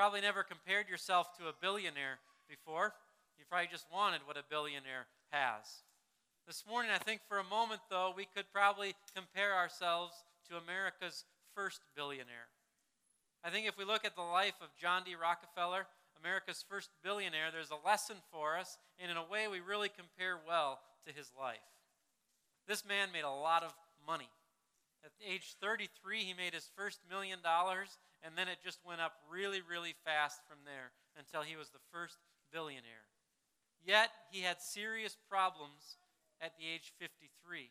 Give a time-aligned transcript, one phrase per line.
[0.00, 2.16] probably never compared yourself to a billionaire
[2.48, 2.94] before.
[3.36, 5.84] You probably just wanted what a billionaire has.
[6.46, 10.14] This morning, I think for a moment, though, we could probably compare ourselves
[10.48, 12.48] to America's first billionaire.
[13.44, 15.12] I think if we look at the life of John D.
[15.20, 15.84] Rockefeller,
[16.18, 20.38] America's first billionaire, there's a lesson for us, and in a way, we really compare
[20.48, 21.68] well to his life.
[22.66, 23.74] This man made a lot of
[24.06, 24.32] money.
[25.04, 29.14] At age 33, he made his first million dollars, and then it just went up
[29.30, 32.18] really, really fast from there until he was the first
[32.52, 33.08] billionaire.
[33.84, 35.96] Yet, he had serious problems
[36.40, 37.70] at the age 53.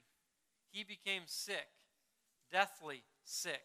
[0.71, 1.67] He became sick,
[2.51, 3.61] deathly sick.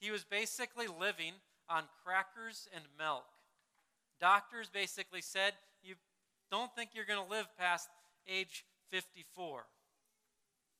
[0.00, 1.34] He was basically living
[1.68, 3.24] on crackers and milk.
[4.20, 5.94] Doctors basically said, You
[6.50, 7.88] don't think you're going to live past
[8.28, 9.64] age 54.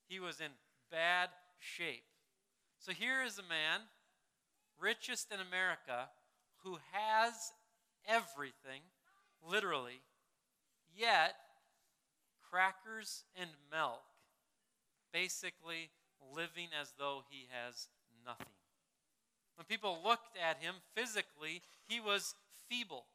[0.09, 0.51] He was in
[0.91, 2.05] bad shape.
[2.79, 3.81] So here is a man,
[4.81, 6.09] richest in America,
[6.63, 7.53] who has
[8.07, 8.83] everything,
[9.47, 10.01] literally,
[10.97, 11.35] yet
[12.51, 14.03] crackers and milk,
[15.13, 15.91] basically
[16.35, 17.89] living as though he has
[18.25, 18.47] nothing.
[19.57, 22.35] When people looked at him physically, he was
[22.69, 23.07] feeble.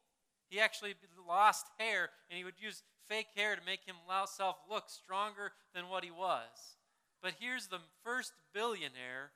[0.48, 0.94] He actually
[1.28, 6.04] lost hair, and he would use fake hair to make himself look stronger than what
[6.04, 6.76] he was.
[7.22, 9.32] But here's the first billionaire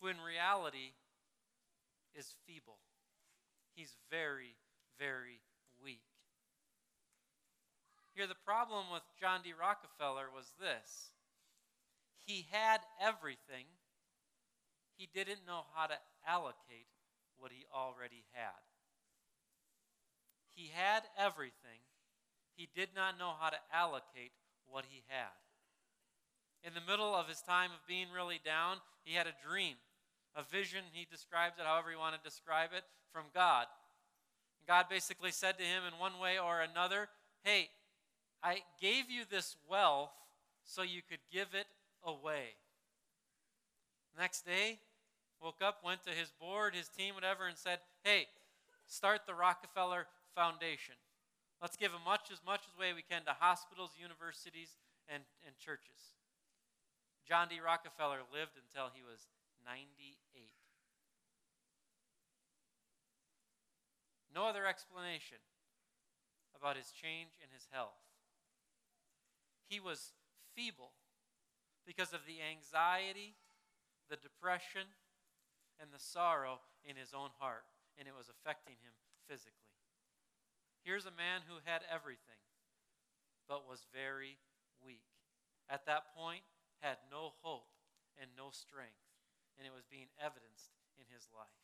[0.00, 0.92] who, in reality,
[2.14, 2.78] is feeble.
[3.74, 4.56] He's very,
[4.98, 5.40] very
[5.82, 6.02] weak.
[8.14, 9.52] Here, the problem with John D.
[9.58, 11.12] Rockefeller was this
[12.18, 13.66] he had everything,
[14.96, 16.86] he didn't know how to allocate
[17.38, 18.60] what he already had.
[20.54, 21.80] He had everything,
[22.54, 24.32] he did not know how to allocate
[24.66, 25.32] what he had.
[26.62, 29.76] In the middle of his time of being really down, he had a dream,
[30.36, 30.84] a vision.
[30.92, 33.66] He describes it however you want to describe it from God.
[34.58, 37.08] And God basically said to him in one way or another,
[37.42, 37.68] Hey,
[38.42, 40.10] I gave you this wealth
[40.64, 41.66] so you could give it
[42.04, 42.56] away.
[44.18, 44.78] Next day,
[45.42, 48.26] woke up, went to his board, his team, whatever, and said, Hey,
[48.86, 50.94] start the Rockefeller Foundation.
[51.60, 54.76] Let's give as much as much as way we can to hospitals, universities,
[55.08, 56.16] and, and churches.
[57.28, 57.60] John D.
[57.60, 59.28] Rockefeller lived until he was
[59.66, 60.16] 98.
[64.34, 65.38] No other explanation
[66.54, 67.98] about his change in his health.
[69.68, 70.12] He was
[70.54, 70.92] feeble
[71.86, 73.34] because of the anxiety,
[74.08, 74.86] the depression,
[75.80, 77.64] and the sorrow in his own heart,
[77.98, 78.94] and it was affecting him
[79.26, 79.74] physically.
[80.84, 82.40] Here's a man who had everything,
[83.48, 84.38] but was very
[84.84, 85.06] weak.
[85.68, 86.42] At that point,
[86.80, 87.68] had no hope
[88.20, 89.09] and no strength,
[89.60, 91.60] and it was being evidenced in his life.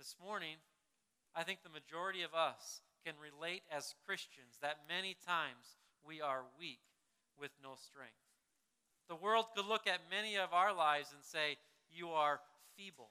[0.00, 0.56] This morning,
[1.36, 6.48] I think the majority of us can relate as Christians that many times we are
[6.58, 6.80] weak
[7.38, 8.24] with no strength.
[9.12, 11.58] The world could look at many of our lives and say,
[11.92, 12.40] You are
[12.76, 13.10] feeble.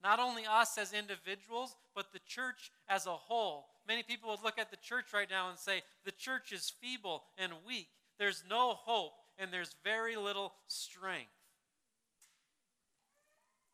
[0.00, 3.66] Not only us as individuals, but the church as a whole.
[3.88, 7.24] Many people would look at the church right now and say, The church is feeble
[7.36, 7.88] and weak.
[8.16, 11.35] There's no hope and there's very little strength.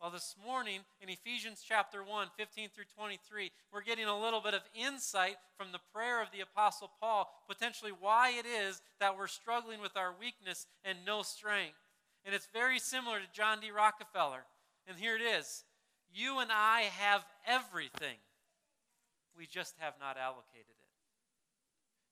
[0.03, 4.53] Well, this morning in Ephesians chapter 1, 15 through 23, we're getting a little bit
[4.53, 9.29] of insight from the prayer of the Apostle Paul, potentially why it is that we're
[9.29, 11.79] struggling with our weakness and no strength.
[12.25, 13.71] And it's very similar to John D.
[13.71, 14.43] Rockefeller.
[14.89, 15.63] And here it is
[16.13, 18.17] You and I have everything,
[19.39, 20.91] we just have not allocated it.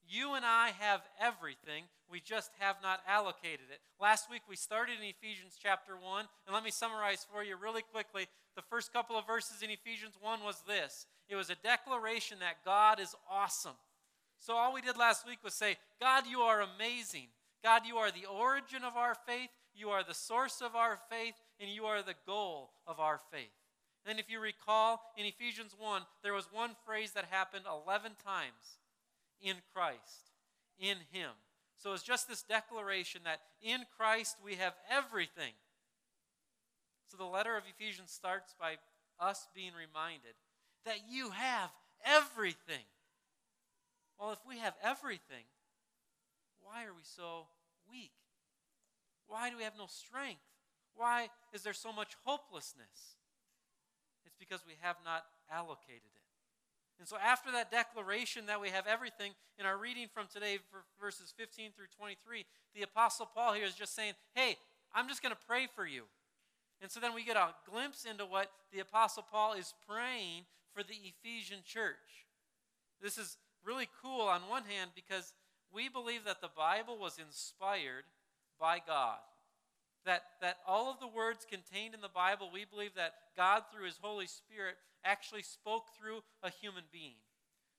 [0.08, 3.80] You and I have everything, we just have not allocated it.
[4.00, 7.82] Last week we started in Ephesians chapter 1, and let me summarize for you really
[7.82, 8.26] quickly.
[8.56, 12.64] The first couple of verses in Ephesians 1 was this it was a declaration that
[12.64, 13.78] God is awesome.
[14.38, 17.28] So all we did last week was say, God, you are amazing.
[17.62, 21.34] God, you are the origin of our faith, you are the source of our faith,
[21.60, 23.52] and you are the goal of our faith.
[24.06, 28.78] And if you recall, in Ephesians 1, there was one phrase that happened 11 times
[29.42, 30.32] in Christ,
[30.78, 31.30] in Him.
[31.80, 35.54] So it's just this declaration that in Christ we have everything.
[37.08, 38.76] So the letter of Ephesians starts by
[39.18, 40.36] us being reminded
[40.84, 41.70] that you have
[42.04, 42.84] everything.
[44.18, 45.48] Well, if we have everything,
[46.60, 47.46] why are we so
[47.90, 48.12] weak?
[49.26, 50.44] Why do we have no strength?
[50.94, 53.16] Why is there so much hopelessness?
[54.26, 56.19] It's because we have not allocated it.
[57.00, 60.58] And so, after that declaration that we have everything, in our reading from today,
[61.00, 62.44] verses 15 through 23,
[62.76, 64.56] the Apostle Paul here is just saying, Hey,
[64.94, 66.04] I'm just going to pray for you.
[66.82, 70.44] And so then we get a glimpse into what the Apostle Paul is praying
[70.74, 72.26] for the Ephesian church.
[73.02, 75.32] This is really cool on one hand because
[75.72, 78.04] we believe that the Bible was inspired
[78.58, 79.18] by God.
[80.06, 83.84] That, that all of the words contained in the Bible, we believe that God, through
[83.84, 87.20] His Holy Spirit, actually spoke through a human being.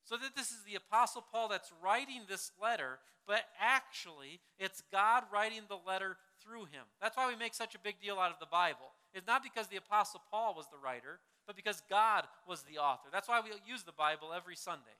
[0.03, 5.23] So that this is the Apostle Paul that's writing this letter, but actually it's God
[5.31, 6.85] writing the letter through him.
[7.01, 8.93] That's why we make such a big deal out of the Bible.
[9.13, 13.09] It's not because the Apostle Paul was the writer, but because God was the author.
[13.11, 14.97] That's why we use the Bible every Sunday.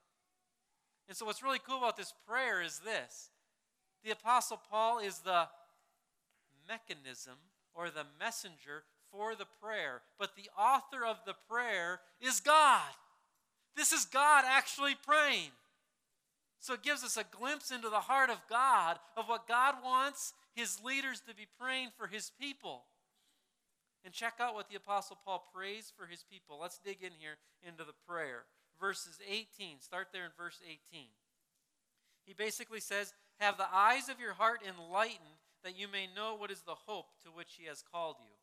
[1.07, 3.31] And so, what's really cool about this prayer is this
[4.03, 5.47] the Apostle Paul is the
[6.67, 7.35] mechanism
[7.73, 12.89] or the messenger for the prayer, but the author of the prayer is God.
[13.75, 15.51] This is God actually praying.
[16.59, 20.33] So it gives us a glimpse into the heart of God, of what God wants
[20.53, 22.83] his leaders to be praying for his people.
[24.03, 26.59] And check out what the Apostle Paul prays for his people.
[26.61, 27.37] Let's dig in here
[27.67, 28.43] into the prayer.
[28.79, 29.79] Verses 18.
[29.79, 31.07] Start there in verse 18.
[32.25, 35.30] He basically says, Have the eyes of your heart enlightened,
[35.63, 38.33] that you may know what is the hope to which he has called you.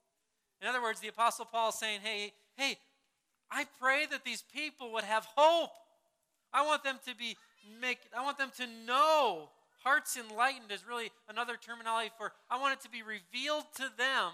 [0.60, 2.78] In other words, the Apostle Paul is saying, Hey, hey,
[3.50, 5.70] I pray that these people would have hope.
[6.52, 7.36] I want them to be
[7.80, 9.50] make I want them to know.
[9.84, 14.32] Hearts enlightened is really another terminology for I want it to be revealed to them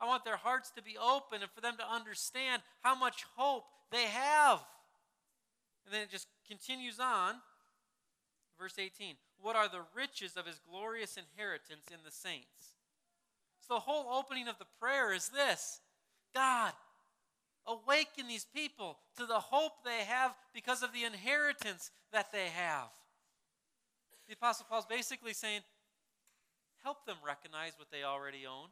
[0.00, 3.64] I want their hearts to be open and for them to understand how much hope
[3.90, 4.60] they have.
[5.84, 7.36] And then it just continues on.
[8.58, 12.74] Verse 18 What are the riches of his glorious inheritance in the saints?
[13.66, 15.80] So the whole opening of the prayer is this
[16.34, 16.72] God,
[17.66, 22.88] awaken these people to the hope they have because of the inheritance that they have.
[24.28, 25.60] The Apostle Paul's basically saying,
[26.82, 28.68] help them recognize what they already own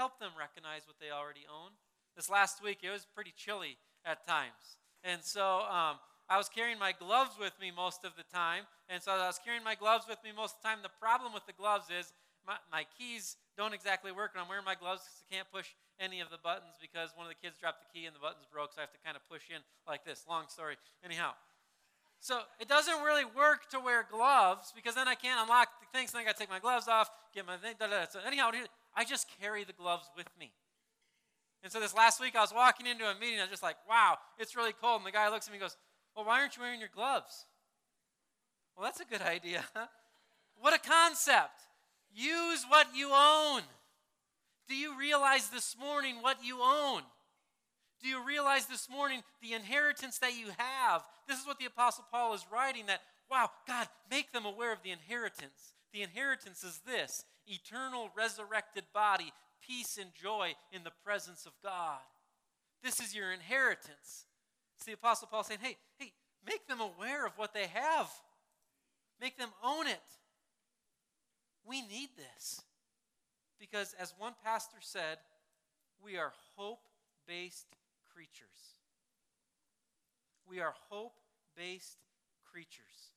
[0.00, 1.70] help them recognize what they already own.
[2.16, 4.80] This last week, it was pretty chilly at times.
[5.04, 5.96] And so um,
[6.30, 8.62] I was carrying my gloves with me most of the time.
[8.88, 10.78] And so I was carrying my gloves with me most of the time.
[10.86, 12.14] The problem with the gloves is
[12.46, 15.74] my, my keys don't exactly work when I'm wearing my gloves because I can't push
[15.98, 18.46] any of the buttons because one of the kids dropped the key and the buttons
[18.46, 19.60] broke, so I have to kind of push in
[19.90, 20.22] like this.
[20.30, 20.78] Long story.
[21.02, 21.34] Anyhow.
[22.22, 26.12] So it doesn't really work to wear gloves because then I can't unlock the things.
[26.12, 27.74] Then I got to take my gloves off, get my thing.
[27.74, 28.06] Da, da, da.
[28.08, 28.54] So anyhow,
[28.94, 30.52] I just carry the gloves with me.
[31.62, 33.38] And so this last week, I was walking into a meeting.
[33.38, 35.00] I was just like, wow, it's really cold.
[35.00, 35.76] And the guy looks at me and goes,
[36.20, 37.46] well, why aren't you wearing your gloves?
[38.76, 39.64] Well, that's a good idea.
[40.60, 41.62] what a concept.
[42.14, 43.62] Use what you own.
[44.68, 47.00] Do you realize this morning what you own?
[48.02, 51.04] Do you realize this morning the inheritance that you have?
[51.26, 53.00] This is what the Apostle Paul is writing that,
[53.30, 55.72] wow, God, make them aware of the inheritance.
[55.94, 59.32] The inheritance is this eternal resurrected body,
[59.66, 62.00] peace and joy in the presence of God.
[62.84, 64.26] This is your inheritance.
[64.80, 66.10] It's the Apostle Paul saying, hey, hey,
[66.46, 68.08] make them aware of what they have,
[69.20, 70.00] make them own it.
[71.68, 72.62] We need this.
[73.58, 75.18] Because, as one pastor said,
[76.02, 76.88] we are hope
[77.28, 77.66] based
[78.14, 78.78] creatures.
[80.48, 81.20] We are hope
[81.54, 81.98] based
[82.50, 83.12] creatures.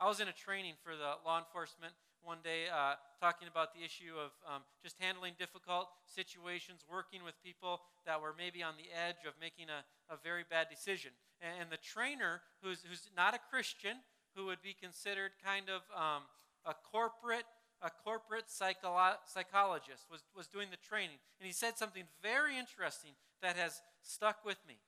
[0.00, 1.92] I was in a training for the law enforcement
[2.24, 7.34] one day uh, talking about the issue of um, just handling difficult situations, working with
[7.42, 9.82] people that were maybe on the edge of making a,
[10.12, 11.10] a very bad decision.
[11.40, 13.98] And, and the trainer, who's, who's not a Christian,
[14.34, 16.22] who would be considered kind of um,
[16.64, 17.46] a corporate
[17.82, 23.10] a corporate psycholo- psychologist was, was doing the training and he said something very interesting
[23.42, 24.78] that has stuck with me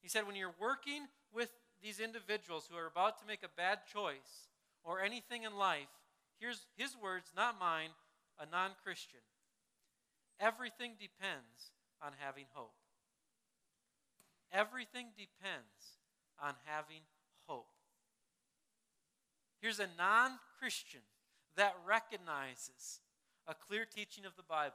[0.00, 1.50] he said when you're working with
[1.82, 4.46] these individuals who are about to make a bad choice
[4.84, 5.90] or anything in life
[6.42, 7.90] Here's his words, not mine,
[8.36, 9.20] a non Christian.
[10.40, 11.70] Everything depends
[12.02, 12.74] on having hope.
[14.52, 16.00] Everything depends
[16.42, 17.02] on having
[17.46, 17.68] hope.
[19.60, 21.02] Here's a non Christian
[21.56, 22.98] that recognizes
[23.46, 24.74] a clear teaching of the Bible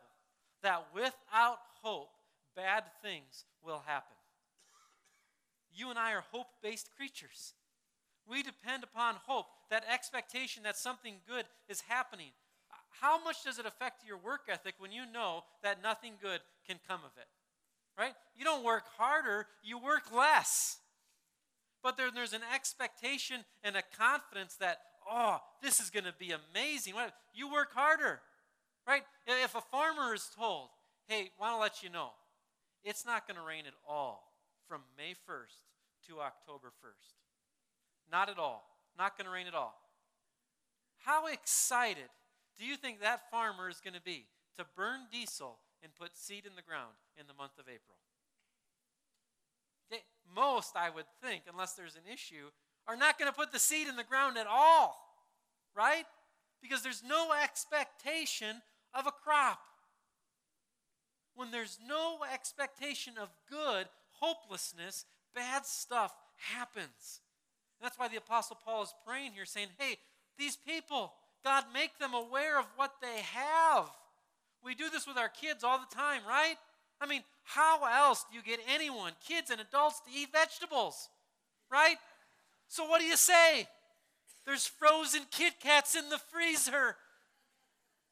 [0.64, 2.12] that without hope,
[2.56, 4.16] bad things will happen.
[5.74, 7.56] You and I are hope based creatures.
[8.30, 12.32] We depend upon hope, that expectation that something good is happening.
[13.02, 16.78] How much does it affect your work ethic when you know that nothing good can
[16.88, 17.28] come of it?
[17.98, 18.14] Right?
[18.36, 20.78] You don't work harder, you work less.
[21.84, 24.80] But there, there's an expectation and a confidence that,
[25.10, 26.94] oh, this is going to be amazing.
[27.34, 28.20] You work harder.
[28.88, 29.04] Right?
[29.26, 30.70] If a farmer is told,
[31.08, 32.10] hey, want to let you know,
[32.84, 34.32] it's not going to rain at all
[34.68, 37.27] from May 1st to October 1st.
[38.12, 38.64] Not at all.
[38.98, 39.76] Not going to rain at all.
[41.00, 42.10] How excited
[42.58, 44.26] do you think that farmer is going to be
[44.58, 47.98] to burn diesel and put seed in the ground in the month of April?
[50.36, 52.50] most, I would think, unless there's an issue,
[52.88, 54.98] are not going to put the seed in the ground at all,
[55.76, 56.06] right?
[56.62, 58.62] Because there's no expectation
[58.94, 59.60] of a crop.
[61.36, 63.88] When there's no expectation of good,
[64.20, 66.14] hopelessness, bad stuff
[66.56, 67.22] happens.
[67.82, 69.98] That's why the Apostle Paul is praying here, saying, Hey,
[70.38, 73.90] these people, God, make them aware of what they have.
[74.64, 76.56] We do this with our kids all the time, right?
[77.00, 81.10] I mean, how else do you get anyone, kids and adults, to eat vegetables?
[81.72, 81.98] Right?
[82.68, 83.68] So what do you say?
[84.46, 86.96] There's frozen Kit Kats in the freezer,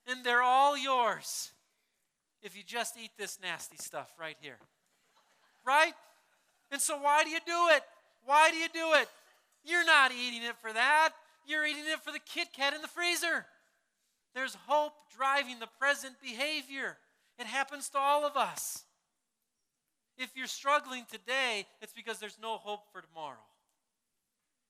[0.08, 1.52] and they're all yours
[2.44, 4.58] if you just eat this nasty stuff right here.
[5.66, 5.94] Right?
[6.72, 7.84] And so why do you do it?
[8.26, 9.08] Why do you do it?
[9.66, 11.10] You're not eating it for that.
[11.48, 13.46] You're eating it for the Kit Kat in the freezer.
[14.34, 16.98] There's hope driving the present behavior.
[17.40, 18.84] It happens to all of us.
[20.18, 23.44] If you're struggling today, it's because there's no hope for tomorrow.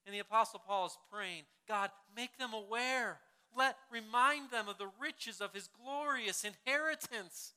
[0.04, 3.18] And the Apostle Paul is praying, God, make them aware.
[3.56, 7.54] Let remind them of the riches of his glorious inheritance.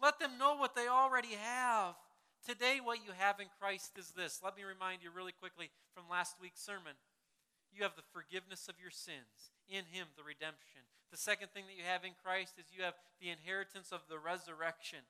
[0.00, 1.94] Let them know what they already have.
[2.46, 4.40] Today, what you have in Christ is this.
[4.42, 6.96] Let me remind you really quickly from last week's sermon.
[7.72, 9.52] You have the forgiveness of your sins.
[9.68, 10.88] In Him, the redemption.
[11.10, 14.18] The second thing that you have in Christ is you have the inheritance of the
[14.18, 15.04] resurrection,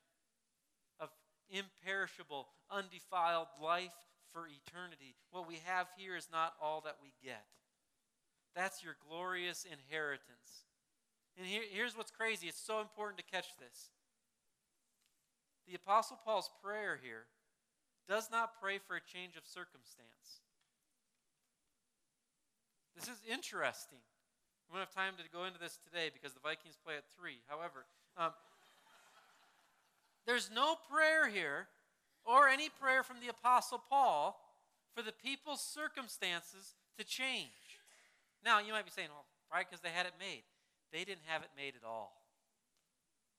[0.99, 1.11] of
[1.51, 3.95] imperishable, undefiled life
[4.33, 5.15] for eternity.
[5.31, 7.47] What we have here is not all that we get.
[8.55, 10.67] That's your glorious inheritance.
[11.37, 13.91] And here, here's what's crazy it's so important to catch this.
[15.69, 17.29] The Apostle Paul's prayer here
[18.09, 20.41] does not pray for a change of circumstance.
[22.97, 24.01] This is interesting.
[24.69, 27.37] We don't have time to go into this today because the Vikings play at 3.
[27.47, 27.85] However,
[28.17, 28.33] um,
[30.27, 31.69] there's no prayer here
[32.25, 34.41] or any prayer from the Apostle Paul
[34.95, 37.85] for the people's circumstances to change.
[38.45, 40.45] Now, you might be saying, well, right, because they had it made.
[40.93, 42.17] They didn't have it made at all.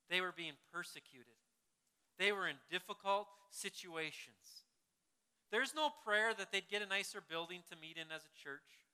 [0.09, 1.38] They were being persecuted,
[2.19, 4.67] they were in difficult situations.
[5.51, 8.85] There's no prayer that they'd get a nicer building to meet in as a church.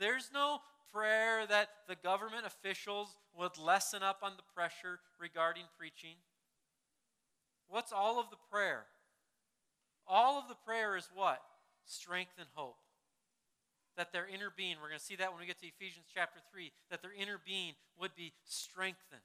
[0.00, 0.60] There's no
[0.92, 6.16] prayer that the government officials would lessen up on the pressure regarding preaching.
[7.68, 8.84] What's all of the prayer?
[10.06, 11.40] All of the prayer is what?
[11.84, 12.78] Strength and hope.
[13.96, 16.40] That their inner being, we're going to see that when we get to Ephesians chapter
[16.52, 19.20] 3, that their inner being would be strengthened.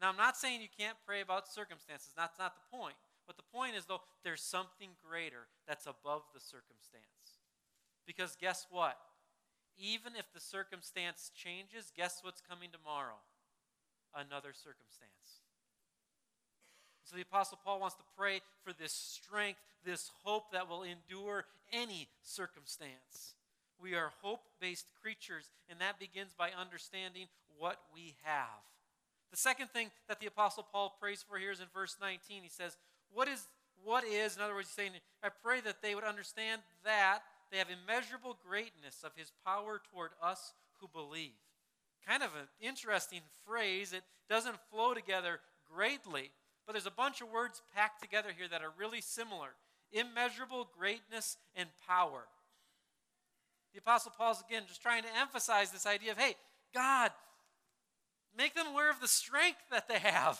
[0.00, 2.12] Now, I'm not saying you can't pray about circumstances.
[2.16, 2.96] That's not the point.
[3.26, 7.40] But the point is, though, there's something greater that's above the circumstance.
[8.06, 8.96] Because guess what?
[9.78, 13.18] Even if the circumstance changes, guess what's coming tomorrow?
[14.14, 15.42] Another circumstance.
[17.04, 21.44] So the Apostle Paul wants to pray for this strength, this hope that will endure
[21.72, 23.34] any circumstance.
[23.80, 27.26] We are hope based creatures, and that begins by understanding
[27.58, 28.62] what we have.
[29.30, 32.42] The second thing that the Apostle Paul prays for here is in verse 19.
[32.42, 32.76] He says,
[33.12, 33.46] What is,
[33.84, 34.92] what is, in other words, he's saying,
[35.22, 40.10] I pray that they would understand that they have immeasurable greatness of his power toward
[40.22, 41.32] us who believe.
[42.06, 43.92] Kind of an interesting phrase.
[43.92, 45.40] It doesn't flow together
[45.72, 46.30] greatly.
[46.66, 49.50] But there's a bunch of words packed together here that are really similar
[49.92, 52.26] immeasurable greatness and power.
[53.72, 56.34] The Apostle Paul's again just trying to emphasize this idea of hey,
[56.74, 57.12] God,
[58.36, 60.38] make them aware of the strength that they have.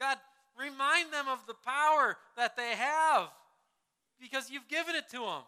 [0.00, 0.18] God,
[0.58, 3.28] remind them of the power that they have
[4.20, 5.42] because you've given it to them.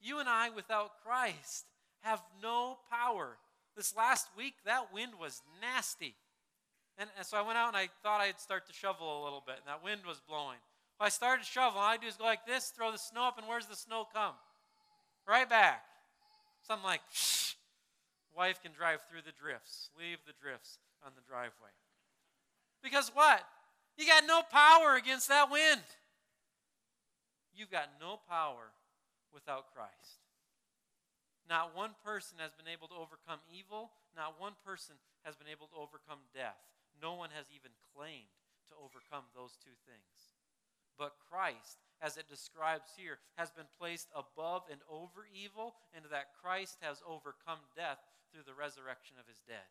[0.00, 1.66] You and I, without Christ,
[2.00, 3.38] have no power.
[3.76, 6.14] This last week, that wind was nasty.
[6.98, 9.42] And, and, so I went out and I thought I'd start to shovel a little
[9.46, 10.58] bit, and that wind was blowing.
[10.98, 13.24] Well, I started to shovel, and I do is go like this, throw the snow
[13.24, 14.32] up, and where's the snow come?
[15.28, 15.82] Right back.
[16.66, 17.52] So I'm like, Shh.
[18.36, 19.90] wife can drive through the drifts.
[19.98, 21.72] Leave the drifts on the driveway.
[22.84, 23.40] Because what?
[23.96, 25.80] You got no power against that wind.
[27.56, 28.76] You've got no power
[29.32, 30.20] without Christ.
[31.48, 33.90] Not one person has been able to overcome evil.
[34.12, 36.60] Not one person has been able to overcome death.
[37.00, 38.36] No one has even claimed
[38.68, 40.36] to overcome those two things.
[40.98, 46.36] But Christ, as it describes here, has been placed above and over evil, and that
[46.42, 48.00] Christ has overcome death
[48.36, 49.64] through the resurrection of his dead.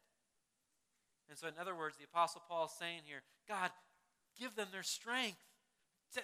[1.29, 3.69] And so, in other words, the Apostle Paul is saying here God,
[4.39, 5.38] give them their strength.
[6.15, 6.22] To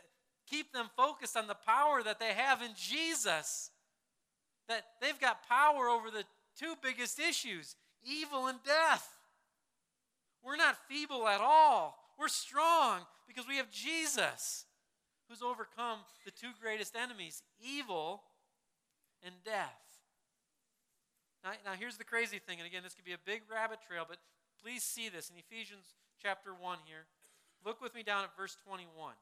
[0.50, 3.70] keep them focused on the power that they have in Jesus.
[4.68, 6.24] That they've got power over the
[6.58, 9.08] two biggest issues evil and death.
[10.44, 11.96] We're not feeble at all.
[12.18, 14.66] We're strong because we have Jesus
[15.30, 18.24] who's overcome the two greatest enemies, evil
[19.24, 19.91] and death.
[21.44, 24.06] Now, now, here's the crazy thing, and again, this could be a big rabbit trail,
[24.08, 24.18] but
[24.62, 27.06] please see this in Ephesians chapter 1 here.
[27.66, 29.14] Look with me down at verse 21.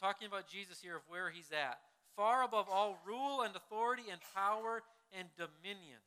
[0.00, 1.78] Talking about Jesus here of where he's at.
[2.16, 4.82] Far above all rule and authority and power
[5.16, 6.00] and dominion.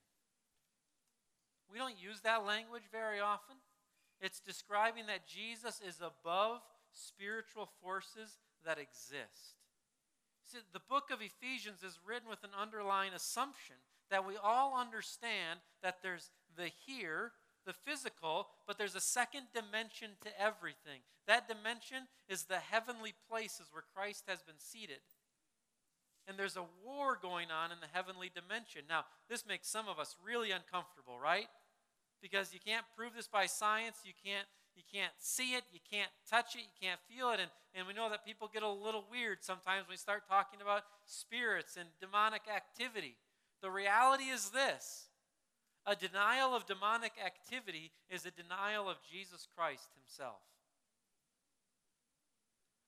[1.71, 3.55] We don't use that language very often.
[4.21, 6.61] It's describing that Jesus is above
[6.91, 9.58] spiritual forces that exist.
[10.51, 13.75] See, the book of Ephesians is written with an underlying assumption
[14.09, 17.33] that we all understand that there's the here,
[17.67, 21.01] the physical, but there's a second dimension to everything.
[21.27, 25.05] That dimension is the heavenly places where Christ has been seated.
[26.27, 28.81] And there's a war going on in the heavenly dimension.
[28.89, 31.47] Now, this makes some of us really uncomfortable, right?
[32.23, 34.47] Because you can't prove this by science, you can't
[34.79, 37.39] you can't see it, you can't touch it, you can't feel it.
[37.43, 40.61] And, and we know that people get a little weird sometimes when we start talking
[40.61, 43.15] about spirits and demonic activity.
[43.61, 45.09] The reality is this
[45.85, 50.39] a denial of demonic activity is a denial of Jesus Christ himself.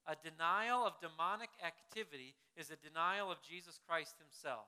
[0.07, 4.67] A denial of demonic activity is a denial of Jesus Christ himself.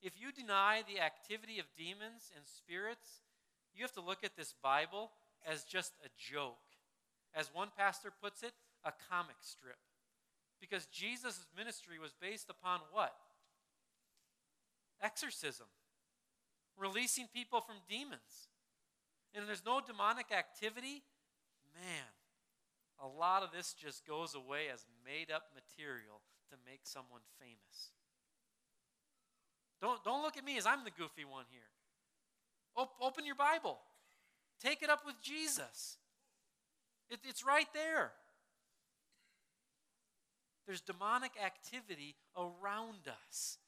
[0.00, 3.22] If you deny the activity of demons and spirits,
[3.74, 5.10] you have to look at this Bible
[5.46, 6.58] as just a joke.
[7.34, 8.52] As one pastor puts it,
[8.84, 9.78] a comic strip.
[10.60, 13.14] Because Jesus' ministry was based upon what?
[15.00, 15.66] Exorcism,
[16.76, 18.48] releasing people from demons.
[19.34, 21.04] And there's no demonic activity,
[21.74, 22.08] man,
[23.00, 27.92] a lot of this just goes away as made up material to make someone famous.
[29.80, 31.70] Don't, don't look at me as I'm the goofy one here.
[32.76, 33.78] Op- open your Bible.
[34.62, 35.98] Take it up with Jesus.
[37.10, 38.12] It, it's right there.
[40.66, 43.58] There's demonic activity around us.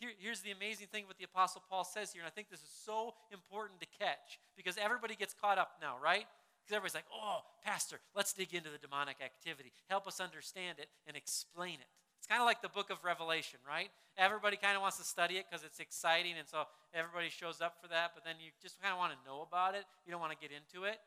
[0.00, 2.60] Here, here's the amazing thing what the Apostle Paul says here, and I think this
[2.60, 6.26] is so important to catch because everybody gets caught up now, right?
[6.62, 9.72] Because everybody's like, oh, Pastor, let's dig into the demonic activity.
[9.88, 11.86] Help us understand it and explain it.
[12.18, 13.88] It's kind of like the book of Revelation, right?
[14.16, 17.76] Everybody kind of wants to study it because it's exciting, and so everybody shows up
[17.80, 19.84] for that, but then you just kind of want to know about it.
[20.04, 20.98] You don't want to get into it.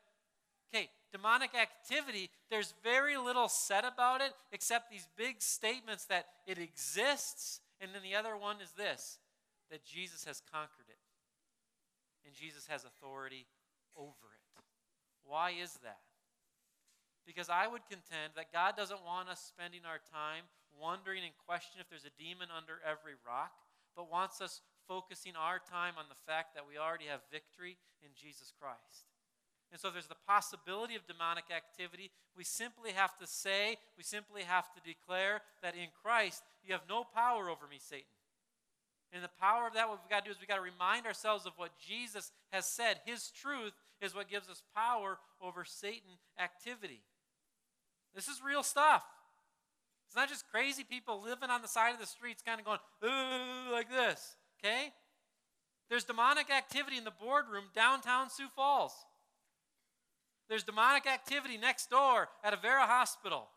[0.72, 6.56] Okay, demonic activity, there's very little said about it except these big statements that it
[6.56, 9.18] exists, and then the other one is this
[9.70, 10.98] that Jesus has conquered it,
[12.26, 13.46] and Jesus has authority
[13.96, 14.62] over it.
[15.24, 16.00] Why is that?
[17.26, 21.84] Because I would contend that God doesn't want us spending our time wondering and questioning
[21.84, 23.52] if there's a demon under every rock,
[23.94, 28.10] but wants us focusing our time on the fact that we already have victory in
[28.18, 29.06] Jesus Christ.
[29.70, 32.10] And so there's the possibility of demonic activity.
[32.36, 36.84] We simply have to say, we simply have to declare that in Christ, you have
[36.88, 38.12] no power over me, Satan.
[39.12, 41.06] And the power of that, what we've got to do is we've got to remind
[41.06, 43.00] ourselves of what Jesus has said.
[43.04, 47.00] His truth is what gives us power over Satan activity.
[48.14, 49.02] This is real stuff.
[50.06, 52.78] It's not just crazy people living on the side of the streets kind of going,
[53.04, 54.92] ooh, like this, okay?
[55.88, 58.92] There's demonic activity in the boardroom downtown Sioux Falls.
[60.48, 63.48] There's demonic activity next door at Avera Hospital.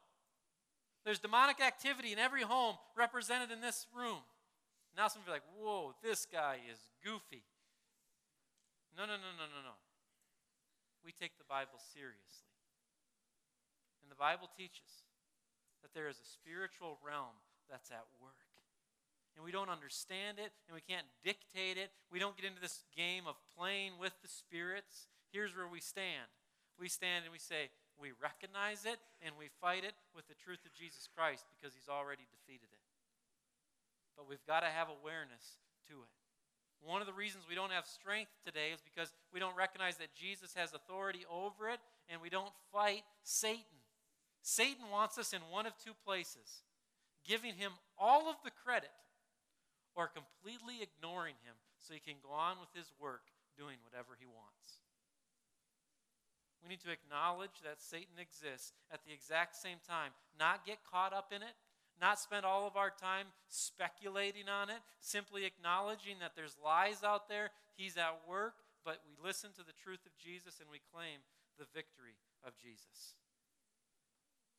[1.03, 4.19] There's demonic activity in every home represented in this room.
[4.95, 7.43] Now some of you are like, whoa, this guy is goofy.
[8.95, 9.75] No, no, no, no, no, no.
[11.03, 12.54] We take the Bible seriously.
[14.05, 15.09] And the Bible teaches
[15.81, 17.33] that there is a spiritual realm
[17.65, 18.37] that's at work.
[19.33, 21.89] And we don't understand it, and we can't dictate it.
[22.13, 25.09] We don't get into this game of playing with the spirits.
[25.33, 26.29] Here's where we stand
[26.79, 30.59] we stand and we say, we recognize it and we fight it with the truth
[30.67, 32.83] of Jesus Christ because he's already defeated it.
[34.19, 36.11] But we've got to have awareness to it.
[36.83, 40.13] One of the reasons we don't have strength today is because we don't recognize that
[40.13, 41.79] Jesus has authority over it
[42.11, 43.79] and we don't fight Satan.
[44.45, 46.61] Satan wants us in one of two places
[47.25, 48.93] giving him all of the credit
[49.97, 54.29] or completely ignoring him so he can go on with his work doing whatever he
[54.29, 54.85] wants.
[56.61, 61.13] We need to acknowledge that Satan exists at the exact same time, not get caught
[61.13, 61.57] up in it,
[61.97, 67.29] not spend all of our time speculating on it, simply acknowledging that there's lies out
[67.29, 71.25] there, he's at work, but we listen to the truth of Jesus and we claim
[71.57, 73.17] the victory of Jesus.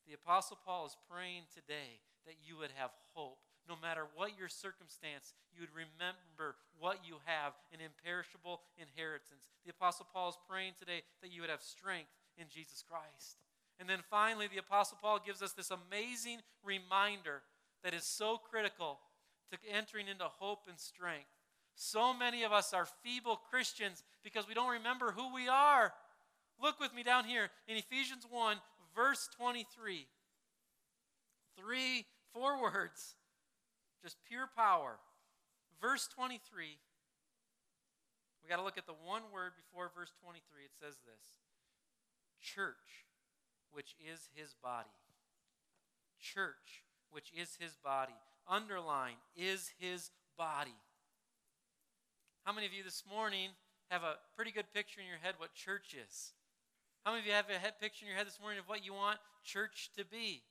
[0.06, 3.38] The Apostle Paul is praying today that you would have hope.
[3.68, 9.50] No matter what your circumstance, you would remember what you have an imperishable inheritance.
[9.64, 13.42] The Apostle Paul is praying today that you would have strength in Jesus Christ.
[13.80, 17.42] And then finally, the Apostle Paul gives us this amazing reminder
[17.82, 19.00] that is so critical
[19.50, 21.26] to entering into hope and strength.
[21.74, 25.92] So many of us are feeble Christians because we don't remember who we are.
[26.62, 28.56] Look with me down here in Ephesians 1,
[28.96, 30.06] verse 23.
[31.56, 33.16] Three, four words,
[34.02, 34.96] just pure power.
[35.80, 36.78] Verse 23.
[38.42, 40.64] We got to look at the one word before verse 23.
[40.64, 41.42] It says this
[42.40, 43.04] Church,
[43.72, 44.88] which is his body.
[46.20, 48.16] Church, which is his body.
[48.48, 50.78] Underline, is his body.
[52.44, 53.50] How many of you this morning
[53.90, 56.32] have a pretty good picture in your head what church is?
[57.06, 58.84] How many of you have a head picture in your head this morning of what
[58.84, 60.42] you want church to be?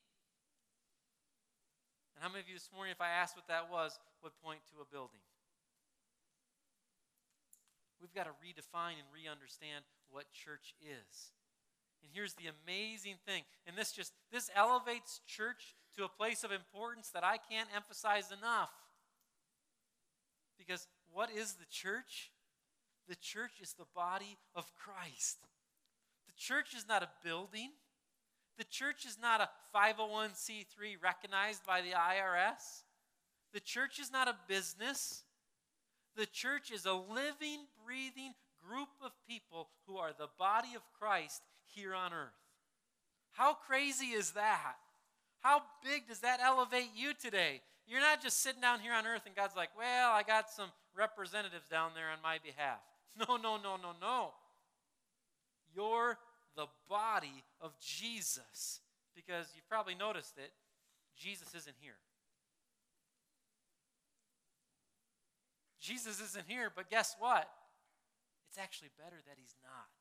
[2.15, 4.63] And how many of you this morning, if I asked what that was, would point
[4.72, 5.20] to a building?
[8.00, 11.36] We've got to redefine and re understand what church is.
[12.00, 13.44] And here's the amazing thing.
[13.68, 18.32] And this just this elevates church to a place of importance that I can't emphasize
[18.32, 18.72] enough.
[20.58, 22.32] Because what is the church?
[23.10, 25.39] The church is the body of Christ.
[26.38, 27.71] Church is not a building.
[28.58, 32.84] The church is not a 501c3 recognized by the IRS.
[33.54, 35.24] The church is not a business.
[36.15, 38.34] The church is a living, breathing
[38.67, 42.32] group of people who are the body of Christ here on earth.
[43.32, 44.76] How crazy is that?
[45.41, 47.62] How big does that elevate you today?
[47.86, 50.69] You're not just sitting down here on earth and God's like, well, I got some
[50.95, 52.80] representatives down there on my behalf.
[53.17, 54.32] No, no, no, no, no.
[55.76, 56.18] You're
[56.56, 58.80] the body of Jesus
[59.16, 60.52] because you've probably noticed it.
[61.18, 61.98] Jesus isn't here.
[65.80, 67.48] Jesus isn't here, but guess what?
[68.50, 69.92] It's actually better that he's not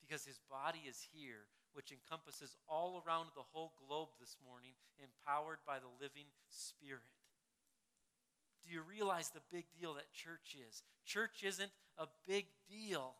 [0.00, 5.58] because his body is here, which encompasses all around the whole globe this morning, empowered
[5.66, 7.02] by the living Spirit.
[8.64, 10.82] Do you realize the big deal that church is?
[11.04, 13.14] Church isn't a big deal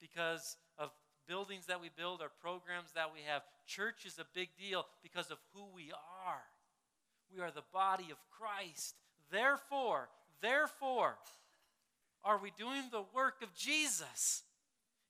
[0.00, 0.90] because of
[1.26, 3.42] buildings that we build or programs that we have.
[3.66, 5.92] Church is a big deal because of who we
[6.26, 6.42] are.
[7.34, 8.94] We are the body of Christ.
[9.30, 10.08] Therefore,
[10.40, 11.16] therefore,
[12.24, 14.42] are we doing the work of Jesus?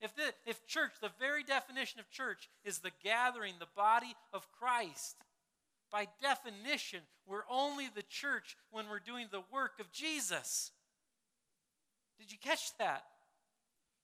[0.00, 4.46] If, the, if church, the very definition of church is the gathering, the body of
[4.52, 5.16] Christ,
[5.90, 10.72] by definition, we're only the church when we're doing the work of Jesus.
[12.18, 13.04] Did you catch that?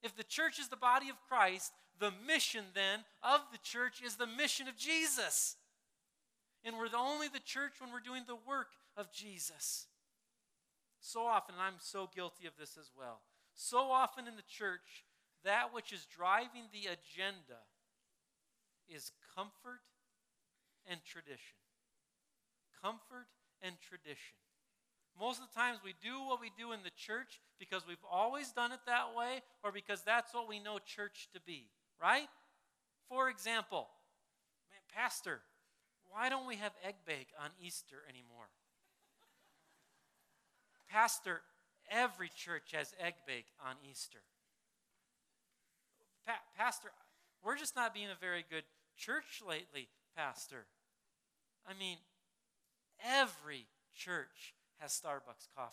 [0.05, 4.17] If the church is the body of Christ, the mission then of the church is
[4.17, 5.57] the mission of Jesus.
[6.63, 9.87] And we're the only the church when we're doing the work of Jesus.
[11.01, 13.21] So often, and I'm so guilty of this as well,
[13.55, 15.05] so often in the church,
[15.43, 17.65] that which is driving the agenda
[18.89, 19.81] is comfort
[20.87, 21.61] and tradition.
[22.83, 23.29] Comfort
[23.63, 24.44] and tradition.
[25.19, 28.51] Most of the times we do what we do in the church because we've always
[28.51, 31.69] done it that way or because that's what we know church to be,
[32.03, 32.29] right?
[33.09, 33.89] For example,
[34.71, 35.41] man, Pastor,
[36.11, 38.47] why don't we have egg bake on Easter anymore?
[40.91, 41.43] Pastor,
[41.91, 44.21] every church has egg bake on Easter.
[46.27, 46.89] Pa- Pastor,
[47.45, 48.65] we're just not being a very good
[48.97, 50.67] church lately, Pastor.
[51.67, 51.99] I mean,
[53.05, 55.73] every church has Starbucks coffee.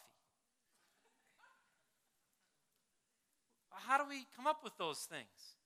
[3.72, 5.58] How do we come up with those things?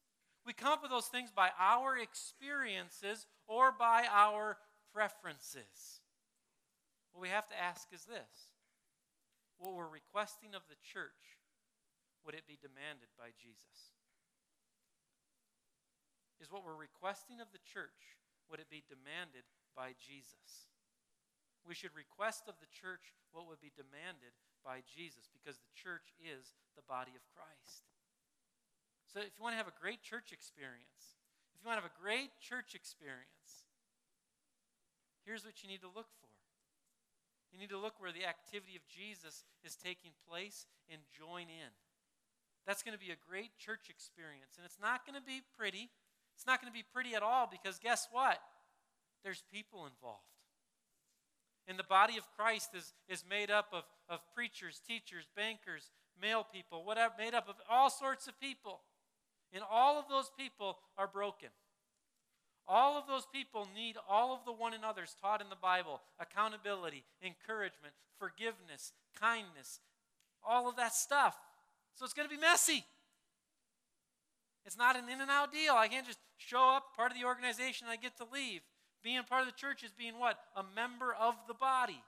[0.45, 4.57] We come up with those things by our experiences or by our
[4.93, 5.99] preferences.
[7.11, 8.53] What we have to ask is this
[9.57, 11.39] What we're requesting of the church,
[12.25, 13.95] would it be demanded by Jesus?
[16.45, 18.19] is what we're requesting of the church,
[18.49, 20.69] would it be demanded by Jesus?
[21.65, 26.13] We should request of the church what would be demanded by Jesus because the church
[26.21, 27.89] is the body of Christ.
[29.09, 31.17] So if you want to have a great church experience,
[31.53, 33.65] if you want to have a great church experience,
[35.25, 36.29] here's what you need to look for.
[37.49, 41.71] You need to look where the activity of Jesus is taking place and join in.
[42.67, 44.59] That's going to be a great church experience.
[44.59, 45.89] And it's not going to be pretty.
[46.35, 48.43] It's not going to be pretty at all because guess what?
[49.23, 50.34] There's people involved.
[51.67, 55.89] And the body of Christ is, is made up of, of preachers, teachers, bankers,
[56.21, 58.81] mail people, whatever, made up of all sorts of people.
[59.53, 61.49] And all of those people are broken.
[62.67, 67.03] All of those people need all of the one another's taught in the Bible accountability,
[67.23, 69.79] encouragement, forgiveness, kindness,
[70.43, 71.35] all of that stuff.
[71.95, 72.83] So it's going to be messy.
[74.65, 75.73] It's not an in and out deal.
[75.75, 78.61] I can't just show up, part of the organization, and I get to leave.
[79.05, 80.39] Being part of the church is being what?
[80.55, 82.01] A member of the body.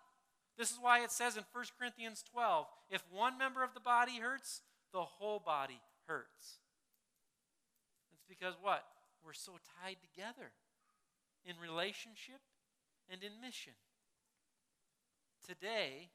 [0.58, 4.18] This is why it says in 1 Corinthians 12 if one member of the body
[4.20, 6.58] hurts, the whole body hurts.
[8.12, 8.84] It's because what?
[9.24, 9.52] We're so
[9.84, 10.50] tied together
[11.46, 12.42] in relationship
[13.12, 13.78] and in mission.
[15.48, 16.10] Today,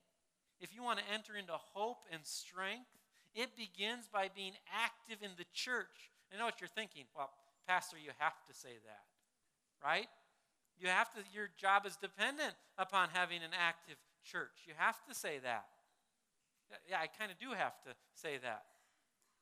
[0.61, 2.91] if you want to enter into hope and strength,
[3.37, 6.11] it begins by being active in the church.
[6.35, 7.05] I know what you're thinking.
[7.17, 7.31] Well,
[7.69, 9.07] Pastor, you have to say that,
[9.87, 10.09] right?
[10.83, 13.95] You have to, your job is dependent upon having an active
[14.27, 14.67] church.
[14.67, 15.67] You have to say that.
[16.91, 18.65] Yeah, I kind of do have to say that.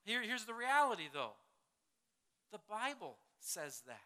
[0.05, 1.33] Here, here's the reality, though
[2.53, 4.05] the Bible says that.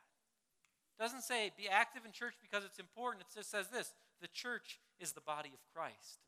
[0.94, 3.24] It doesn't say be active in church because it's important.
[3.26, 6.22] It just says this the church is the body of Christ.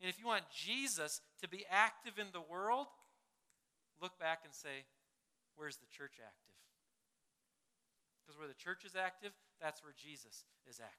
[0.00, 2.86] And if you want Jesus to be active in the world,
[4.00, 4.86] look back and say,
[5.56, 6.56] where's the church active?
[8.22, 10.96] Because where the church is active, that's where Jesus is active.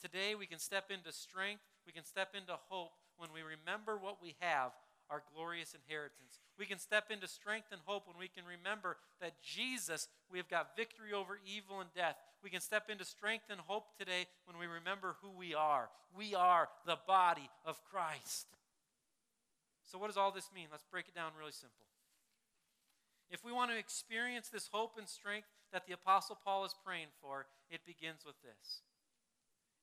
[0.00, 4.22] Today, we can step into strength, we can step into hope when we remember what
[4.22, 4.72] we have
[5.12, 6.40] our glorious inheritance.
[6.58, 10.48] We can step into strength and hope when we can remember that Jesus, we have
[10.48, 12.16] got victory over evil and death.
[12.42, 15.90] We can step into strength and hope today when we remember who we are.
[16.16, 18.46] We are the body of Christ.
[19.84, 20.68] So, what does all this mean?
[20.70, 21.84] Let's break it down really simple.
[23.30, 27.08] If we want to experience this hope and strength that the Apostle Paul is praying
[27.20, 28.82] for, it begins with this.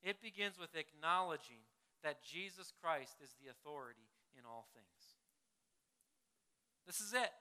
[0.04, 1.66] It begins with acknowledging
[2.04, 5.18] that Jesus Christ is the authority in all things.
[6.88, 7.32] This is it.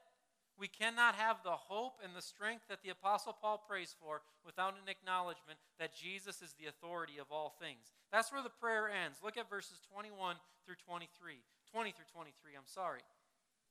[0.59, 4.75] We cannot have the hope and the strength that the Apostle Paul prays for without
[4.75, 7.95] an acknowledgement that Jesus is the authority of all things.
[8.11, 9.23] That's where the prayer ends.
[9.23, 10.35] Look at verses 21
[10.67, 11.39] through 23.
[11.71, 13.07] 20 through 23, I'm sorry.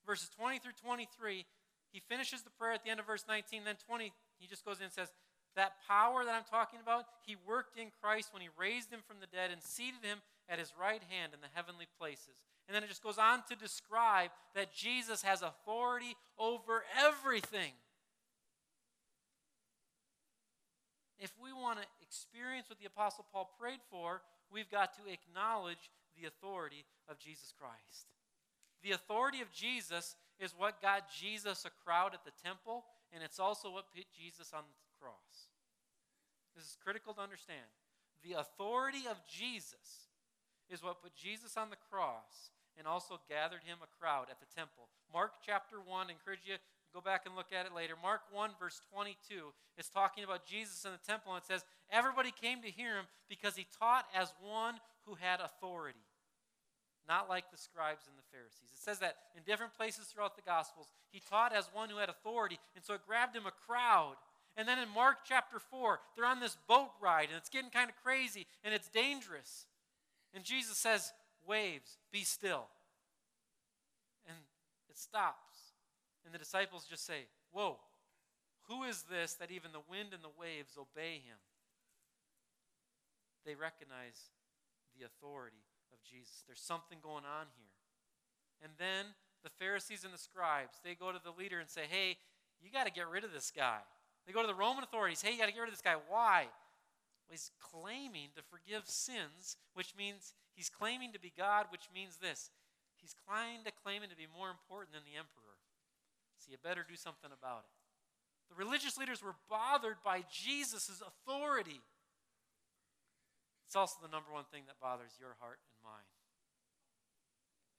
[0.06, 1.44] Verses 20 through 23,
[1.92, 3.64] he finishes the prayer at the end of verse 19.
[3.66, 5.10] Then 20, he just goes in and says,
[5.56, 9.18] That power that I'm talking about, he worked in Christ when he raised him from
[9.20, 10.20] the dead and seated him
[10.50, 13.56] at his right hand in the heavenly places and then it just goes on to
[13.56, 17.72] describe that Jesus has authority over everything.
[21.18, 24.22] If we want to experience what the Apostle Paul prayed for,
[24.52, 28.08] we've got to acknowledge the authority of Jesus Christ.
[28.84, 33.40] The authority of Jesus is what got Jesus a crowd at the temple, and it's
[33.40, 35.52] also what put Jesus on the cross.
[36.56, 37.70] This is critical to understand.
[38.24, 40.10] The authority of Jesus
[40.70, 44.50] is what put Jesus on the cross and also gathered him a crowd at the
[44.56, 44.90] temple.
[45.14, 46.56] Mark chapter 1, encourage you
[46.94, 47.94] go back and look at it later.
[48.02, 52.32] Mark 1, verse 22, is talking about Jesus in the temple, and it says, Everybody
[52.32, 56.00] came to hear him because he taught as one who had authority,
[57.08, 58.70] not like the scribes and the Pharisees.
[58.74, 60.88] It says that in different places throughout the Gospels.
[61.12, 64.16] He taught as one who had authority, and so it grabbed him a crowd.
[64.56, 67.90] And then in Mark chapter 4, they're on this boat ride, and it's getting kind
[67.90, 69.66] of crazy, and it's dangerous.
[70.34, 71.14] And Jesus says,
[71.48, 72.68] waves, be still.
[74.28, 74.38] And
[74.90, 75.74] it stops.
[76.26, 77.78] And the disciples just say, Whoa,
[78.68, 81.40] who is this that even the wind and the waves obey him?
[83.46, 84.30] They recognize
[85.00, 86.44] the authority of Jesus.
[86.46, 87.76] There's something going on here.
[88.64, 92.18] And then the Pharisees and the scribes, they go to the leader and say, Hey,
[92.62, 93.80] you got to get rid of this guy.
[94.26, 95.96] They go to the Roman authorities, Hey, you got to get rid of this guy.
[96.10, 96.50] Why?
[97.28, 102.18] Well, he's claiming to forgive sins, which means He's claiming to be God, which means
[102.18, 102.50] this
[102.98, 105.62] he's kind of claiming to be more important than the emperor.
[106.42, 107.78] So you better do something about it.
[108.50, 111.80] The religious leaders were bothered by Jesus' authority.
[113.68, 116.08] It's also the number one thing that bothers your heart and mine.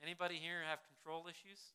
[0.04, 1.72] Anybody here have control issues?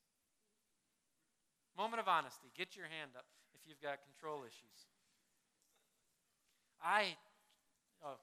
[1.74, 2.54] Moment of honesty.
[2.54, 3.26] Get your hand up
[3.58, 4.86] if you've got control issues.
[6.78, 7.18] I,
[8.06, 8.22] oh,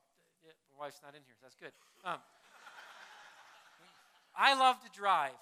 [0.79, 1.75] my wife's not in here, so that's good.
[2.07, 2.23] Um,
[4.39, 5.35] I love to drive.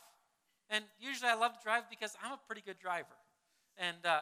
[0.71, 3.21] And usually I love to drive because I'm a pretty good driver.
[3.77, 4.21] And uh,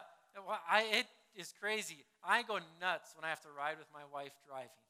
[0.69, 1.07] I, it
[1.39, 2.03] is crazy.
[2.19, 4.86] I go nuts when I have to ride with my wife driving.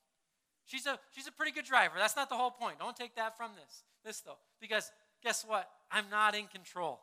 [0.68, 1.96] She's a, she's a pretty good driver.
[1.98, 2.78] That's not the whole point.
[2.78, 3.84] Don't take that from this.
[4.06, 4.38] This, though.
[4.62, 4.92] Because
[5.24, 5.68] guess what?
[5.90, 7.00] I'm not in control.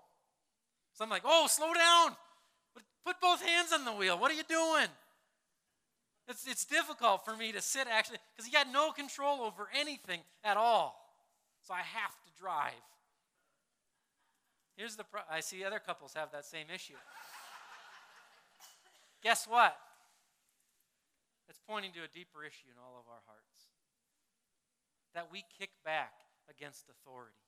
[0.92, 2.14] So I'm like, oh, slow down.
[3.04, 4.18] Put both hands on the wheel.
[4.18, 4.88] What are you doing?
[6.28, 10.20] It's, it's difficult for me to sit actually, because you got no control over anything
[10.42, 10.96] at all.
[11.66, 12.72] So I have to drive.
[14.76, 16.94] Here's the pro- I see other couples have that same issue.
[19.22, 19.76] Guess what?
[21.48, 23.53] It's pointing to a deeper issue in all of our hearts.
[25.14, 26.12] That we kick back
[26.50, 27.38] against authority.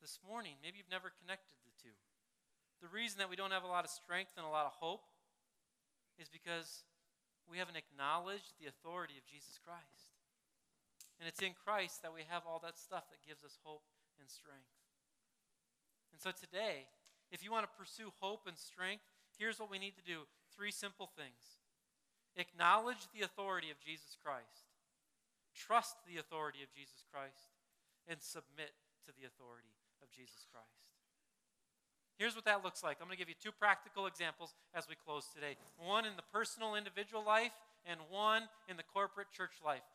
[0.00, 1.96] This morning, maybe you've never connected the two.
[2.80, 5.04] The reason that we don't have a lot of strength and a lot of hope
[6.20, 6.84] is because
[7.48, 10.12] we haven't acknowledged the authority of Jesus Christ.
[11.20, 13.84] And it's in Christ that we have all that stuff that gives us hope
[14.20, 14.76] and strength.
[16.12, 16.88] And so today,
[17.32, 19.04] if you want to pursue hope and strength,
[19.38, 21.60] here's what we need to do three simple things
[22.36, 24.65] acknowledge the authority of Jesus Christ,
[25.56, 27.56] trust the authority of Jesus Christ,
[28.04, 28.76] and submit
[29.08, 29.72] to the authority
[30.04, 30.84] of Jesus Christ.
[32.20, 32.98] Here's what that looks like.
[33.00, 36.28] I'm going to give you two practical examples as we close today one in the
[36.32, 37.52] personal individual life,
[37.86, 39.86] and one in the corporate church life.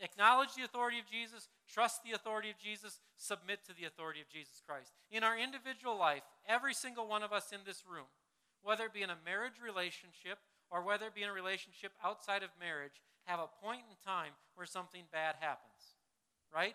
[0.00, 4.30] Acknowledge the authority of Jesus, trust the authority of Jesus, submit to the authority of
[4.30, 4.92] Jesus Christ.
[5.10, 8.06] In our individual life, every single one of us in this room,
[8.62, 10.38] whether it be in a marriage relationship
[10.70, 14.32] or whether it be in a relationship outside of marriage, have a point in time
[14.56, 16.00] where something bad happens.
[16.52, 16.74] Right?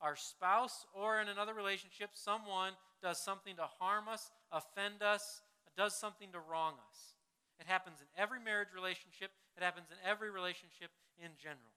[0.00, 2.72] Our spouse or in another relationship, someone
[3.02, 5.40] does something to harm us, offend us,
[5.76, 7.16] does something to wrong us.
[7.58, 11.72] It happens in every marriage relationship, it happens in every relationship in general.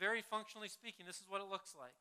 [0.00, 1.94] Very functionally speaking, this is what it looks like.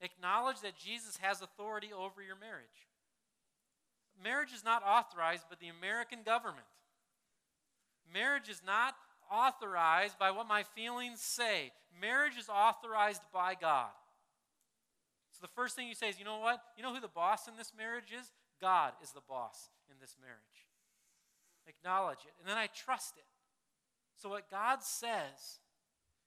[0.00, 2.90] Acknowledge that Jesus has authority over your marriage.
[4.22, 6.66] Marriage is not authorized by the American government.
[8.12, 8.94] Marriage is not
[9.30, 11.72] authorized by what my feelings say.
[12.00, 13.90] Marriage is authorized by God.
[15.32, 16.60] So the first thing you say is, you know what?
[16.76, 18.30] You know who the boss in this marriage is?
[18.60, 20.68] God is the boss in this marriage.
[21.66, 22.34] Acknowledge it.
[22.38, 23.24] And then I trust it.
[24.16, 25.58] So what God says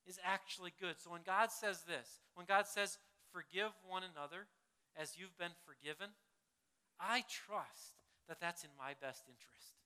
[0.05, 0.95] is actually good.
[0.99, 2.97] So when God says this, when God says,
[3.31, 4.47] forgive one another
[4.95, 6.10] as you've been forgiven,
[6.99, 9.77] I trust that that's in my best interest.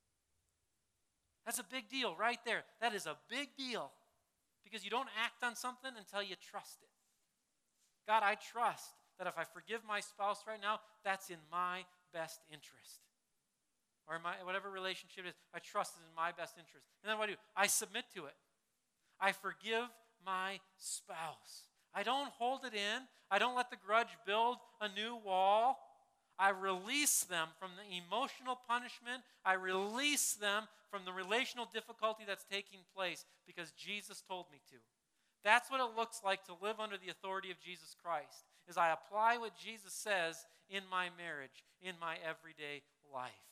[1.45, 2.63] That's a big deal right there.
[2.81, 3.91] That is a big deal
[4.63, 6.89] because you don't act on something until you trust it.
[8.07, 12.41] God, I trust that if I forgive my spouse right now, that's in my best
[12.49, 13.01] interest.
[14.07, 16.85] Or my, whatever relationship is, I trust it in my best interest.
[17.03, 17.41] And then what do I do?
[17.55, 18.35] I submit to it.
[19.19, 19.87] I forgive
[20.25, 21.69] my spouse.
[21.93, 23.01] I don't hold it in.
[23.29, 25.77] I don't let the grudge build a new wall.
[26.41, 29.21] I release them from the emotional punishment.
[29.45, 34.81] I release them from the relational difficulty that's taking place because Jesus told me to.
[35.45, 38.49] That's what it looks like to live under the authority of Jesus Christ.
[38.67, 42.81] Is I apply what Jesus says in my marriage, in my everyday
[43.13, 43.45] life.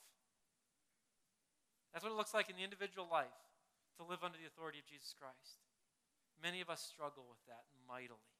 [1.93, 3.37] That's what it looks like in the individual life
[3.97, 5.61] to live under the authority of Jesus Christ.
[6.41, 8.33] Many of us struggle with that mightily.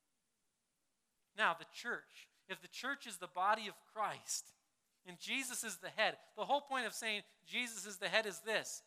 [1.38, 4.46] Now, the church, if the church is the body of Christ
[5.08, 8.40] and Jesus is the head, the whole point of saying Jesus is the head is
[8.40, 8.84] this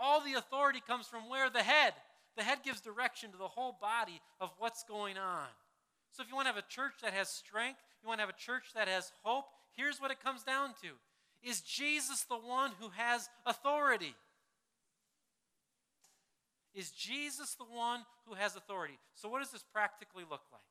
[0.00, 1.50] all the authority comes from where?
[1.50, 1.92] The head.
[2.36, 5.46] The head gives direction to the whole body of what's going on.
[6.12, 8.34] So if you want to have a church that has strength, you want to have
[8.34, 10.88] a church that has hope, here's what it comes down to
[11.42, 14.14] Is Jesus the one who has authority?
[16.74, 18.98] Is Jesus the one who has authority?
[19.14, 20.62] So, what does this practically look like?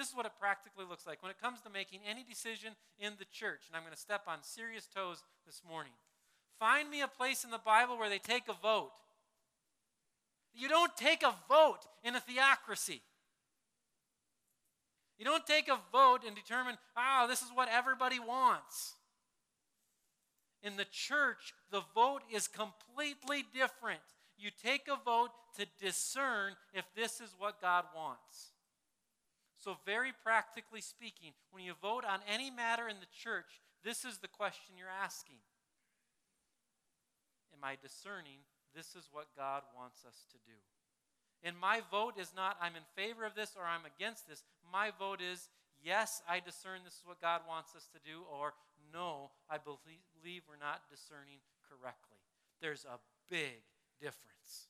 [0.00, 3.12] This is what it practically looks like when it comes to making any decision in
[3.18, 3.64] the church.
[3.68, 5.92] And I'm going to step on serious toes this morning.
[6.58, 8.94] Find me a place in the Bible where they take a vote.
[10.54, 13.02] You don't take a vote in a theocracy.
[15.18, 18.94] You don't take a vote and determine, oh, this is what everybody wants.
[20.62, 24.00] In the church, the vote is completely different.
[24.38, 28.52] You take a vote to discern if this is what God wants.
[29.60, 34.18] So, very practically speaking, when you vote on any matter in the church, this is
[34.18, 35.36] the question you're asking
[37.52, 38.40] Am I discerning
[38.74, 40.56] this is what God wants us to do?
[41.42, 44.44] And my vote is not, I'm in favor of this or I'm against this.
[44.72, 45.48] My vote is,
[45.82, 48.52] yes, I discern this is what God wants us to do, or
[48.92, 52.20] no, I believe we're not discerning correctly.
[52.60, 53.60] There's a big
[54.00, 54.69] difference.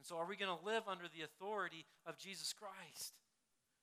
[0.00, 3.20] And so, are we going to live under the authority of Jesus Christ?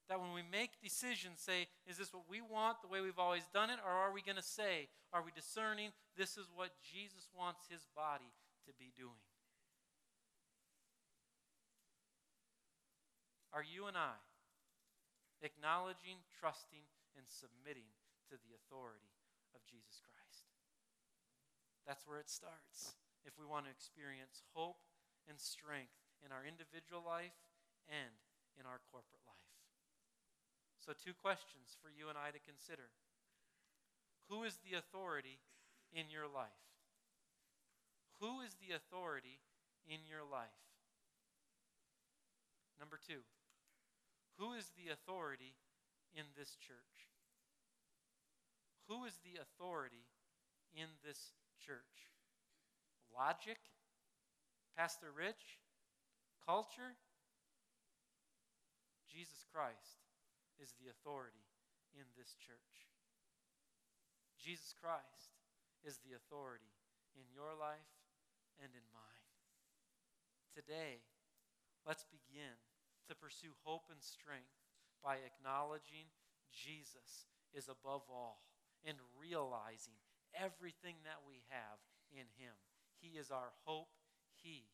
[0.10, 3.46] That when we make decisions, say, is this what we want, the way we've always
[3.54, 7.30] done it, or are we going to say, are we discerning this is what Jesus
[7.38, 8.34] wants his body
[8.66, 9.22] to be doing?
[13.54, 14.18] Are you and I
[15.46, 16.82] acknowledging, trusting,
[17.14, 17.94] and submitting
[18.34, 19.14] to the authority
[19.54, 20.50] of Jesus Christ?
[21.86, 24.82] That's where it starts if we want to experience hope
[25.30, 27.36] and strength in our individual life
[27.88, 28.14] and
[28.60, 29.52] in our corporate life.
[30.78, 32.94] So, two questions for you and I to consider
[34.30, 35.40] Who is the authority
[35.92, 36.64] in your life?
[38.20, 39.40] Who is the authority
[39.86, 40.62] in your life?
[42.80, 43.26] Number two,
[44.38, 45.58] who is the authority
[46.14, 47.08] in this church?
[48.88, 50.08] who is the authority
[50.74, 52.08] in this church?
[53.14, 53.60] Logic?
[54.76, 55.60] Pastor Rich?
[56.48, 56.96] Culture?
[59.04, 60.00] Jesus Christ
[60.64, 61.44] is the authority
[61.92, 62.88] in this church.
[64.40, 65.36] Jesus Christ
[65.84, 66.72] is the authority
[67.20, 67.92] in your life
[68.64, 69.28] and in mine.
[70.56, 71.04] Today,
[71.84, 72.56] let's begin
[73.12, 74.56] to pursue hope and strength
[75.04, 76.08] by acknowledging
[76.48, 78.48] Jesus is above all
[78.88, 80.00] and realizing
[80.32, 82.56] everything that we have in Him.
[83.04, 83.92] He is our hope,
[84.40, 84.72] He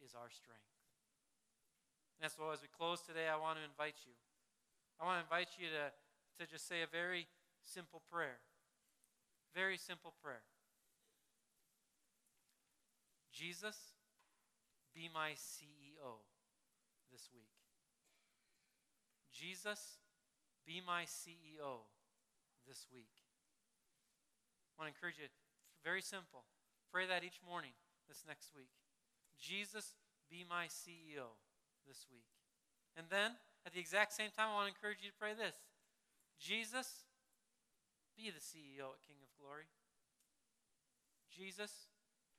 [0.00, 0.71] is our strength.
[2.22, 4.14] And so, as we close today, I want to invite you.
[5.02, 5.90] I want to invite you to,
[6.38, 7.26] to just say a very
[7.58, 8.38] simple prayer.
[9.50, 10.46] Very simple prayer.
[13.34, 13.74] Jesus,
[14.94, 16.22] be my CEO
[17.10, 17.50] this week.
[19.34, 19.98] Jesus,
[20.64, 21.90] be my CEO
[22.68, 23.10] this week.
[24.78, 25.26] I want to encourage you,
[25.82, 26.46] very simple.
[26.92, 27.74] Pray that each morning
[28.06, 28.70] this next week.
[29.40, 29.96] Jesus,
[30.30, 31.34] be my CEO
[31.86, 32.28] this week.
[32.96, 35.56] And then, at the exact same time, I want to encourage you to pray this
[36.38, 37.06] Jesus,
[38.16, 39.70] be the CEO at King of Glory.
[41.30, 41.88] Jesus,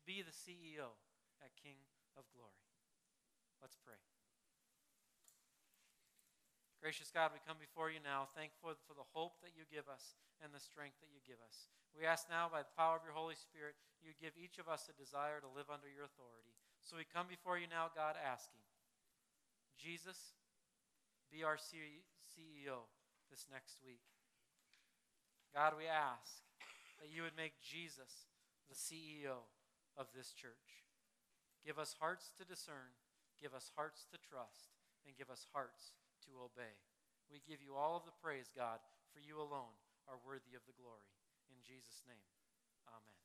[0.05, 0.93] be the CEO
[1.41, 1.79] at King
[2.13, 2.61] of Glory.
[3.63, 3.97] Let's pray.
[6.83, 10.19] Gracious God, we come before you now, thankful for the hope that you give us
[10.43, 11.71] and the strength that you give us.
[11.95, 14.91] We ask now, by the power of your Holy Spirit, you give each of us
[14.91, 16.51] a desire to live under your authority.
[16.83, 18.62] So we come before you now, God, asking,
[19.77, 20.37] Jesus,
[21.31, 22.87] be our CEO
[23.29, 24.03] this next week.
[25.53, 26.41] God, we ask
[27.01, 28.29] that you would make Jesus
[28.69, 29.45] the CEO
[29.97, 30.85] of this church.
[31.65, 32.97] Give us hearts to discern,
[33.41, 34.73] give us hearts to trust,
[35.05, 35.93] and give us hearts
[36.27, 36.75] to obey.
[37.31, 38.79] We give you all of the praise, God,
[39.13, 39.77] for you alone
[40.09, 41.07] are worthy of the glory.
[41.49, 42.27] In Jesus' name,
[42.89, 43.22] amen.